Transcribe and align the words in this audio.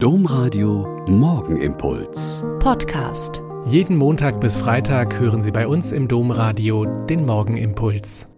Domradio 0.00 1.04
Morgenimpuls. 1.08 2.44
Podcast. 2.60 3.42
Jeden 3.64 3.96
Montag 3.96 4.40
bis 4.40 4.56
Freitag 4.56 5.18
hören 5.18 5.42
Sie 5.42 5.50
bei 5.50 5.66
uns 5.66 5.90
im 5.90 6.06
Domradio 6.06 6.84
den 6.84 7.26
Morgenimpuls. 7.26 8.28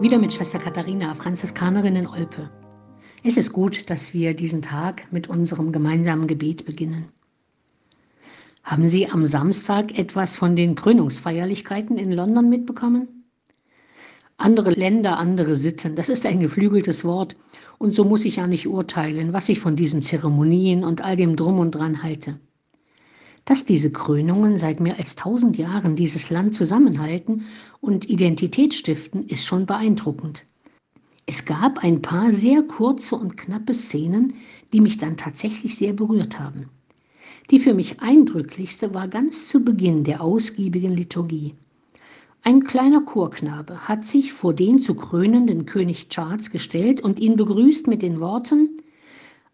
Wieder 0.00 0.16
mit 0.16 0.32
Schwester 0.32 0.58
Katharina, 0.58 1.14
Franziskanerin 1.14 1.94
in 1.94 2.06
Olpe. 2.06 2.48
Es 3.22 3.36
ist 3.36 3.52
gut, 3.52 3.90
dass 3.90 4.14
wir 4.14 4.32
diesen 4.32 4.62
Tag 4.62 5.12
mit 5.12 5.28
unserem 5.28 5.70
gemeinsamen 5.70 6.26
Gebet 6.26 6.64
beginnen. 6.64 7.08
Haben 8.62 8.88
Sie 8.88 9.10
am 9.10 9.26
Samstag 9.26 9.98
etwas 9.98 10.38
von 10.38 10.56
den 10.56 10.74
Krönungsfeierlichkeiten 10.74 11.98
in 11.98 12.12
London 12.12 12.48
mitbekommen? 12.48 13.17
Andere 14.40 14.70
Länder, 14.70 15.18
andere 15.18 15.56
Sitten, 15.56 15.96
das 15.96 16.08
ist 16.08 16.24
ein 16.24 16.38
geflügeltes 16.38 17.04
Wort. 17.04 17.34
Und 17.78 17.96
so 17.96 18.04
muss 18.04 18.24
ich 18.24 18.36
ja 18.36 18.46
nicht 18.46 18.68
urteilen, 18.68 19.32
was 19.32 19.48
ich 19.48 19.58
von 19.58 19.74
diesen 19.74 20.00
Zeremonien 20.00 20.84
und 20.84 21.02
all 21.02 21.16
dem 21.16 21.34
Drum 21.34 21.58
und 21.58 21.72
Dran 21.72 22.04
halte. 22.04 22.38
Dass 23.44 23.64
diese 23.64 23.90
Krönungen 23.90 24.56
seit 24.56 24.78
mehr 24.78 24.96
als 24.96 25.16
tausend 25.16 25.58
Jahren 25.58 25.96
dieses 25.96 26.30
Land 26.30 26.54
zusammenhalten 26.54 27.46
und 27.80 28.08
Identität 28.08 28.74
stiften, 28.74 29.26
ist 29.26 29.44
schon 29.44 29.66
beeindruckend. 29.66 30.46
Es 31.26 31.44
gab 31.44 31.78
ein 31.78 32.00
paar 32.00 32.32
sehr 32.32 32.62
kurze 32.62 33.16
und 33.16 33.36
knappe 33.36 33.74
Szenen, 33.74 34.34
die 34.72 34.80
mich 34.80 34.98
dann 34.98 35.16
tatsächlich 35.16 35.76
sehr 35.76 35.94
berührt 35.94 36.38
haben. 36.38 36.68
Die 37.50 37.58
für 37.58 37.74
mich 37.74 38.00
eindrücklichste 38.00 38.94
war 38.94 39.08
ganz 39.08 39.48
zu 39.48 39.64
Beginn 39.64 40.04
der 40.04 40.20
ausgiebigen 40.20 40.92
Liturgie. 40.92 41.56
Ein 42.48 42.64
kleiner 42.64 43.02
Chorknabe 43.02 43.88
hat 43.88 44.06
sich 44.06 44.32
vor 44.32 44.54
den 44.54 44.80
zu 44.80 44.94
krönenden 44.94 45.66
König 45.66 46.08
Charles 46.08 46.50
gestellt 46.50 46.98
und 46.98 47.20
ihn 47.20 47.36
begrüßt 47.36 47.86
mit 47.88 48.00
den 48.00 48.20
Worten 48.20 48.70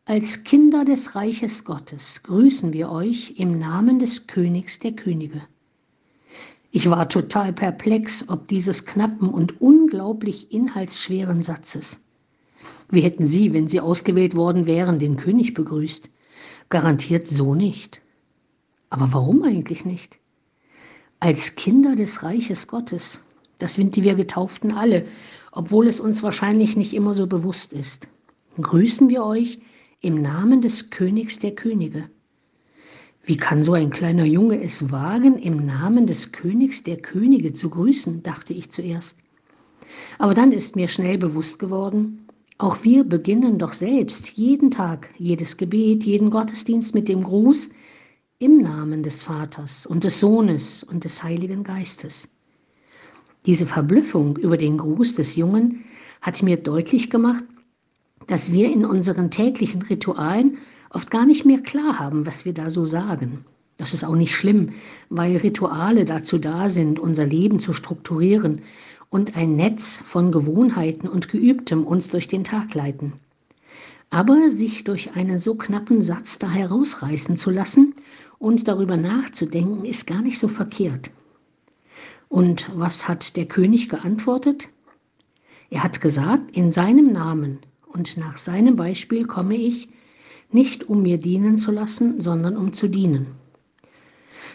Als 0.04 0.44
Kinder 0.44 0.84
des 0.84 1.16
Reiches 1.16 1.64
Gottes 1.64 2.22
grüßen 2.22 2.72
wir 2.72 2.92
euch 2.92 3.34
im 3.36 3.58
Namen 3.58 3.98
des 3.98 4.28
Königs 4.28 4.78
der 4.78 4.92
Könige. 4.92 5.42
Ich 6.70 6.88
war 6.88 7.08
total 7.08 7.52
perplex 7.52 8.28
ob 8.28 8.46
dieses 8.46 8.86
knappen 8.86 9.28
und 9.28 9.60
unglaublich 9.60 10.52
inhaltsschweren 10.52 11.42
Satzes. 11.42 11.98
Wie 12.90 13.00
hätten 13.00 13.26
Sie, 13.26 13.52
wenn 13.52 13.66
Sie 13.66 13.80
ausgewählt 13.80 14.36
worden 14.36 14.66
wären, 14.66 15.00
den 15.00 15.16
König 15.16 15.52
begrüßt? 15.52 16.10
Garantiert 16.68 17.26
so 17.26 17.56
nicht. 17.56 18.00
Aber 18.88 19.12
warum 19.12 19.42
eigentlich 19.42 19.84
nicht? 19.84 20.20
Als 21.24 21.56
Kinder 21.56 21.96
des 21.96 22.22
Reiches 22.22 22.66
Gottes. 22.66 23.18
Das 23.58 23.72
sind 23.74 23.96
wir 23.96 24.14
Getauften 24.14 24.72
alle, 24.72 25.06
obwohl 25.52 25.86
es 25.86 25.98
uns 25.98 26.22
wahrscheinlich 26.22 26.76
nicht 26.76 26.92
immer 26.92 27.14
so 27.14 27.26
bewusst 27.26 27.72
ist. 27.72 28.08
Grüßen 28.60 29.08
wir 29.08 29.24
euch 29.24 29.58
im 30.02 30.20
Namen 30.20 30.60
des 30.60 30.90
Königs 30.90 31.38
der 31.38 31.54
Könige. 31.54 32.10
Wie 33.24 33.38
kann 33.38 33.62
so 33.62 33.72
ein 33.72 33.88
kleiner 33.88 34.26
Junge 34.26 34.62
es 34.62 34.92
wagen, 34.92 35.38
im 35.38 35.64
Namen 35.64 36.06
des 36.06 36.30
Königs 36.30 36.82
der 36.82 36.98
Könige 36.98 37.54
zu 37.54 37.70
grüßen, 37.70 38.22
dachte 38.22 38.52
ich 38.52 38.70
zuerst. 38.70 39.16
Aber 40.18 40.34
dann 40.34 40.52
ist 40.52 40.76
mir 40.76 40.88
schnell 40.88 41.16
bewusst 41.16 41.58
geworden, 41.58 42.26
auch 42.58 42.84
wir 42.84 43.02
beginnen 43.02 43.58
doch 43.58 43.72
selbst 43.72 44.28
jeden 44.36 44.70
Tag, 44.70 45.08
jedes 45.16 45.56
Gebet, 45.56 46.04
jeden 46.04 46.28
Gottesdienst 46.28 46.94
mit 46.94 47.08
dem 47.08 47.24
Gruß, 47.24 47.70
im 48.38 48.58
Namen 48.58 49.02
des 49.02 49.22
Vaters 49.22 49.86
und 49.86 50.04
des 50.04 50.20
Sohnes 50.20 50.82
und 50.82 51.04
des 51.04 51.22
Heiligen 51.22 51.62
Geistes. 51.62 52.28
Diese 53.46 53.66
Verblüffung 53.66 54.36
über 54.36 54.56
den 54.56 54.78
Gruß 54.78 55.14
des 55.14 55.36
Jungen 55.36 55.84
hat 56.20 56.42
mir 56.42 56.56
deutlich 56.56 57.10
gemacht, 57.10 57.44
dass 58.26 58.52
wir 58.52 58.72
in 58.72 58.84
unseren 58.84 59.30
täglichen 59.30 59.82
Ritualen 59.82 60.58
oft 60.90 61.10
gar 61.10 61.26
nicht 61.26 61.44
mehr 61.44 61.60
klar 61.60 61.98
haben, 61.98 62.26
was 62.26 62.44
wir 62.44 62.54
da 62.54 62.70
so 62.70 62.84
sagen. 62.84 63.44
Das 63.76 63.92
ist 63.92 64.04
auch 64.04 64.14
nicht 64.14 64.34
schlimm, 64.34 64.70
weil 65.10 65.36
Rituale 65.36 66.04
dazu 66.04 66.38
da 66.38 66.68
sind, 66.68 66.98
unser 66.98 67.26
Leben 67.26 67.60
zu 67.60 67.72
strukturieren 67.72 68.62
und 69.10 69.36
ein 69.36 69.56
Netz 69.56 70.00
von 70.04 70.32
Gewohnheiten 70.32 71.08
und 71.08 71.28
Geübtem 71.28 71.84
uns 71.84 72.08
durch 72.08 72.28
den 72.28 72.44
Tag 72.44 72.74
leiten. 72.74 73.12
Aber 74.14 74.48
sich 74.48 74.84
durch 74.84 75.16
einen 75.16 75.40
so 75.40 75.56
knappen 75.56 76.00
Satz 76.00 76.38
da 76.38 76.48
herausreißen 76.48 77.36
zu 77.36 77.50
lassen 77.50 77.94
und 78.38 78.68
darüber 78.68 78.96
nachzudenken, 78.96 79.84
ist 79.84 80.06
gar 80.06 80.22
nicht 80.22 80.38
so 80.38 80.46
verkehrt. 80.46 81.10
Und 82.28 82.70
was 82.72 83.08
hat 83.08 83.34
der 83.34 83.46
König 83.46 83.88
geantwortet? 83.88 84.68
Er 85.68 85.82
hat 85.82 86.00
gesagt, 86.00 86.56
in 86.56 86.70
seinem 86.70 87.12
Namen 87.12 87.58
und 87.88 88.16
nach 88.16 88.36
seinem 88.36 88.76
Beispiel 88.76 89.24
komme 89.24 89.56
ich, 89.56 89.88
nicht 90.52 90.88
um 90.88 91.02
mir 91.02 91.18
dienen 91.18 91.58
zu 91.58 91.72
lassen, 91.72 92.20
sondern 92.20 92.56
um 92.56 92.72
zu 92.72 92.86
dienen. 92.86 93.26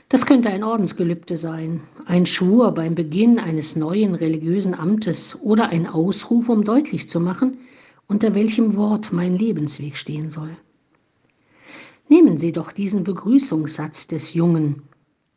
Das 0.07 0.25
könnte 0.25 0.51
ein 0.51 0.63
Ordensgelübde 0.63 1.35
sein, 1.35 1.81
ein 2.05 2.25
Schwur 2.25 2.71
beim 2.71 2.95
Beginn 2.95 3.39
eines 3.39 3.75
neuen 3.75 4.15
religiösen 4.15 4.73
Amtes 4.73 5.37
oder 5.41 5.67
ein 5.67 5.85
Ausruf, 5.85 6.47
um 6.47 6.63
deutlich 6.63 7.09
zu 7.09 7.19
machen, 7.19 7.57
unter 8.09 8.35
welchem 8.35 8.75
Wort 8.75 9.13
mein 9.13 9.37
Lebensweg 9.37 9.95
stehen 9.95 10.31
soll. 10.31 10.49
Nehmen 12.09 12.39
Sie 12.39 12.51
doch 12.51 12.71
diesen 12.71 13.03
Begrüßungssatz 13.03 14.07
des 14.07 14.33
Jungen. 14.33 14.81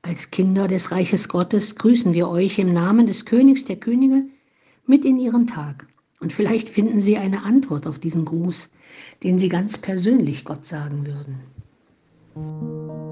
Als 0.00 0.30
Kinder 0.30 0.66
des 0.66 0.90
Reiches 0.90 1.28
Gottes 1.28 1.76
grüßen 1.76 2.14
wir 2.14 2.28
euch 2.28 2.58
im 2.58 2.72
Namen 2.72 3.06
des 3.06 3.26
Königs 3.26 3.66
der 3.66 3.76
Könige 3.76 4.24
mit 4.86 5.04
in 5.04 5.18
Ihren 5.18 5.46
Tag. 5.46 5.86
Und 6.18 6.32
vielleicht 6.32 6.68
finden 6.68 7.00
Sie 7.00 7.18
eine 7.18 7.44
Antwort 7.44 7.86
auf 7.86 7.98
diesen 7.98 8.24
Gruß, 8.24 8.70
den 9.22 9.38
Sie 9.38 9.50
ganz 9.50 9.76
persönlich 9.76 10.44
Gott 10.44 10.66
sagen 10.66 11.06
würden. 11.06 13.11